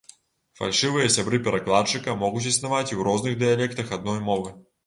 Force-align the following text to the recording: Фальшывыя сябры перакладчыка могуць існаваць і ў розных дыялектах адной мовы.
Фальшывыя 0.59 1.09
сябры 1.15 1.39
перакладчыка 1.49 2.17
могуць 2.23 2.45
існаваць 2.55 2.89
і 2.91 2.95
ў 2.99 3.09
розных 3.09 3.39
дыялектах 3.45 3.97
адной 4.01 4.19
мовы. 4.33 4.61